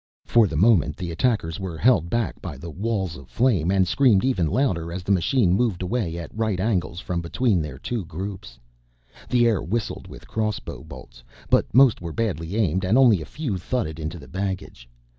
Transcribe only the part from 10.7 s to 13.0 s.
bolts, but most were badly aimed and